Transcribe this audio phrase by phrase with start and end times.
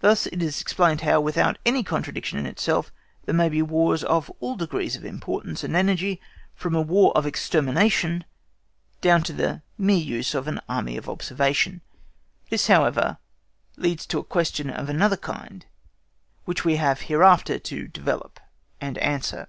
[0.00, 2.92] Thus it is explained how, without any contradiction in itself,
[3.24, 6.20] there may be Wars of all degrees of importance and energy,
[6.54, 8.24] from a War of extermination
[9.00, 11.80] down to the mere use of an army of observation.
[12.50, 13.16] This, however,
[13.78, 15.64] leads to a question of another kind
[16.44, 18.40] which we have hereafter to develop
[18.78, 19.48] and answer.